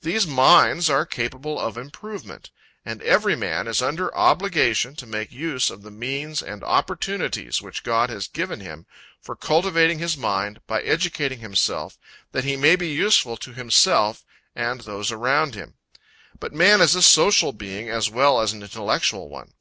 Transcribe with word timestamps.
These 0.00 0.26
minds 0.26 0.88
are 0.88 1.04
capable 1.04 1.60
of 1.60 1.76
improvement; 1.76 2.48
and 2.86 3.02
every 3.02 3.36
man 3.36 3.68
is 3.68 3.82
under 3.82 4.08
obligation 4.16 4.96
to 4.96 5.06
make 5.06 5.30
use 5.30 5.68
of 5.68 5.82
the 5.82 5.90
means 5.90 6.40
and 6.42 6.64
opportunities 6.64 7.60
which 7.60 7.82
God 7.82 8.08
has 8.08 8.28
given 8.28 8.60
him 8.60 8.86
for 9.20 9.36
cultivating 9.36 9.98
his 9.98 10.16
mind, 10.16 10.60
by 10.66 10.80
educating 10.80 11.40
himself, 11.40 11.98
that 12.32 12.44
he 12.44 12.56
may 12.56 12.76
be 12.76 12.88
useful 12.88 13.36
to 13.36 13.52
himself 13.52 14.24
and 14.56 14.80
those 14.80 15.12
around 15.12 15.54
him. 15.54 15.74
But 16.40 16.54
man 16.54 16.80
is 16.80 16.94
a 16.94 17.02
social 17.02 17.52
being 17.52 17.90
as 17.90 18.08
well 18.08 18.40
as 18.40 18.54
an 18.54 18.62
intellectual 18.62 19.28
one. 19.28 19.52